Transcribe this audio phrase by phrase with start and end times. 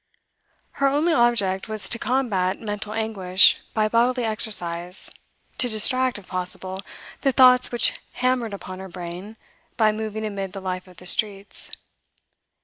[0.81, 5.11] Her only object was to combat mental anguish by bodily exercise,
[5.59, 6.79] to distract, if possible,
[7.21, 9.37] the thoughts which hammered upon her brain
[9.77, 11.69] by moving amid the life of the streets.